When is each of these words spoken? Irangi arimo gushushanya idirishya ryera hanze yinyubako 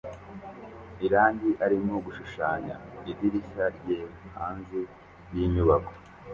Irangi 1.05 1.49
arimo 1.65 1.93
gushushanya 2.05 2.75
idirishya 3.11 3.65
ryera 3.75 4.15
hanze 4.37 4.79
yinyubako 5.35 5.93